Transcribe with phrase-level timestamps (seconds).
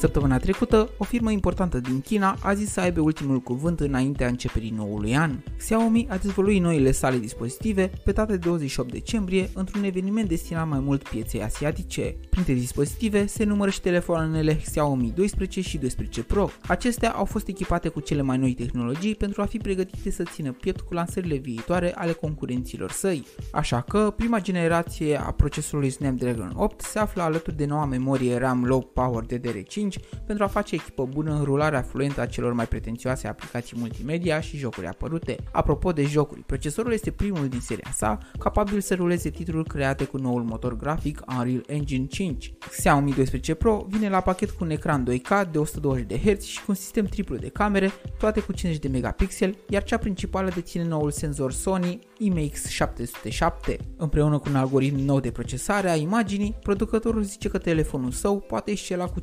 [0.00, 4.72] Săptămâna trecută, o firmă importantă din China a zis să aibă ultimul cuvânt înaintea începerii
[4.76, 5.38] noului an.
[5.56, 10.78] Xiaomi a dezvăluit noile sale dispozitive pe data de 28 decembrie într-un eveniment destinat mai
[10.78, 12.16] mult pieței asiatice.
[12.30, 16.50] Printre dispozitive se numără și telefoanele Xiaomi 12 și 12 Pro.
[16.66, 20.52] Acestea au fost echipate cu cele mai noi tehnologii pentru a fi pregătite să țină
[20.52, 23.26] piept cu lansările viitoare ale concurenților săi.
[23.52, 28.64] Așa că prima generație a procesorului Snapdragon 8 se află alături de noua memorie RAM
[28.64, 29.89] Low Power DDR5
[30.26, 34.56] pentru a face echipă bună în rularea fluentă a celor mai pretențioase aplicații multimedia și
[34.56, 35.36] jocuri apărute.
[35.52, 40.16] Apropo de jocuri, procesorul este primul din seria sa capabil să ruleze titluri create cu
[40.16, 42.52] noul motor grafic Unreal Engine 5.
[42.70, 46.58] Xiaomi 12 Pro vine la pachet cu un ecran 2K de 120 de Hz și
[46.58, 50.84] cu un sistem triplu de camere, toate cu 50 de megapixeli, iar cea principală deține
[50.84, 53.76] noul senzor Sony IMX707.
[53.96, 58.70] Împreună cu un algoritm nou de procesare a imaginii, producătorul zice că telefonul său poate
[58.70, 59.20] excela cu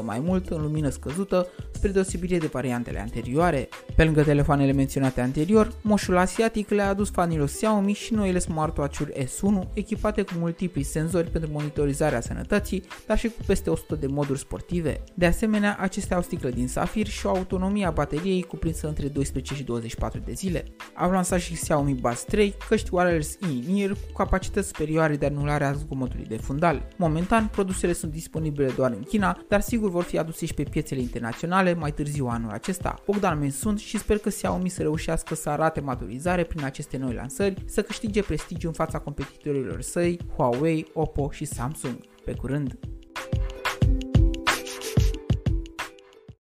[0.00, 3.68] 50% mai mult în lumină scăzută, spre deosebire de variantele anterioare.
[3.96, 9.72] Pe lângă telefoanele menționate anterior, moșul asiatic le-a adus fanilor Xiaomi și noile smartwatch-uri S1
[9.72, 15.02] echipate cu multipli senzori pentru monitorizarea sănătății, dar și cu peste 100 de moduri sportive.
[15.14, 19.54] De asemenea, acestea au sticlă din safir și o autonomie a bateriei cuprinsă între 12
[19.54, 20.64] și 24 de zile.
[20.94, 25.72] Au lansat și Xiaomi Buds 3, căști wireless in-ear cu capacități superioare de anulare a
[25.72, 26.88] zgomotului de fundal.
[26.96, 31.00] Momentan, produsele sunt disponibile doar în China, dar sigur vor fi aduse și pe piețele
[31.00, 33.02] internaționale mai târziu anul acesta.
[33.06, 37.14] Bogdan Men sunt și sper că Xiaomi să reușească să arate maturizare prin aceste noi
[37.14, 41.98] lansări, să câștige prestigiu în fața competitorilor săi, Huawei, Oppo și Samsung.
[42.24, 42.95] Pe curând!